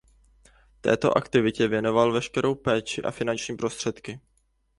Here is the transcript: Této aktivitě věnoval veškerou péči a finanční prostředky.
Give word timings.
Této 0.81 1.17
aktivitě 1.17 1.67
věnoval 1.67 2.11
veškerou 2.11 2.55
péči 2.55 3.01
a 3.03 3.11
finanční 3.11 3.57
prostředky. 3.57 4.19